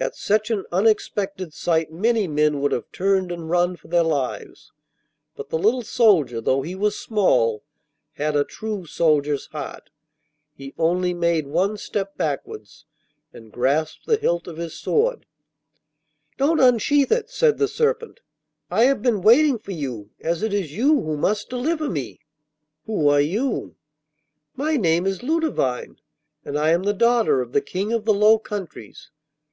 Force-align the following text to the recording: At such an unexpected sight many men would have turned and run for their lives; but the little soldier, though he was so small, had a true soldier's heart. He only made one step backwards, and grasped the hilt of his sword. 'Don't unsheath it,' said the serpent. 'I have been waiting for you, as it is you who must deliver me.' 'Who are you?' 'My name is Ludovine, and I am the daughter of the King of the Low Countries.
At 0.00 0.16
such 0.16 0.50
an 0.50 0.64
unexpected 0.72 1.54
sight 1.54 1.92
many 1.92 2.26
men 2.26 2.60
would 2.60 2.72
have 2.72 2.90
turned 2.90 3.30
and 3.30 3.48
run 3.48 3.76
for 3.76 3.86
their 3.86 4.02
lives; 4.02 4.72
but 5.36 5.50
the 5.50 5.56
little 5.56 5.82
soldier, 5.84 6.40
though 6.40 6.62
he 6.62 6.74
was 6.74 6.98
so 6.98 7.04
small, 7.04 7.62
had 8.14 8.34
a 8.34 8.42
true 8.42 8.86
soldier's 8.86 9.46
heart. 9.52 9.90
He 10.56 10.74
only 10.76 11.14
made 11.14 11.46
one 11.46 11.76
step 11.76 12.16
backwards, 12.16 12.86
and 13.32 13.52
grasped 13.52 14.04
the 14.06 14.16
hilt 14.16 14.48
of 14.48 14.56
his 14.56 14.74
sword. 14.74 15.26
'Don't 16.38 16.58
unsheath 16.58 17.12
it,' 17.12 17.30
said 17.30 17.58
the 17.58 17.68
serpent. 17.68 18.18
'I 18.68 18.84
have 18.86 19.00
been 19.00 19.22
waiting 19.22 19.60
for 19.60 19.70
you, 19.70 20.10
as 20.20 20.42
it 20.42 20.52
is 20.52 20.72
you 20.76 21.00
who 21.02 21.16
must 21.16 21.48
deliver 21.50 21.88
me.' 21.88 22.18
'Who 22.86 23.06
are 23.08 23.20
you?' 23.20 23.76
'My 24.56 24.76
name 24.76 25.06
is 25.06 25.22
Ludovine, 25.22 26.00
and 26.44 26.58
I 26.58 26.70
am 26.70 26.82
the 26.82 26.92
daughter 26.92 27.40
of 27.40 27.52
the 27.52 27.60
King 27.60 27.92
of 27.92 28.04
the 28.04 28.12
Low 28.12 28.40
Countries. 28.40 29.12